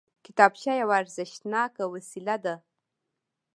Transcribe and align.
کتابچه 0.25 0.71
یوه 0.81 0.93
ارزښتناکه 1.01 1.83
وسیله 1.93 2.35
ده 2.43 2.55